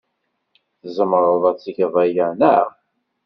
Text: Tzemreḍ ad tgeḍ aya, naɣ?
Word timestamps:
Tzemreḍ 0.81 1.43
ad 1.49 1.57
tgeḍ 1.59 1.95
aya, 2.03 2.27
naɣ? 2.39 2.67